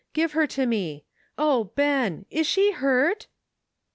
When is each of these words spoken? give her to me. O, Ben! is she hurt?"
give 0.13 0.31
her 0.31 0.47
to 0.47 0.65
me. 0.65 1.05
O, 1.37 1.65
Ben! 1.75 2.25
is 2.31 2.47
she 2.47 2.71
hurt?" 2.71 3.27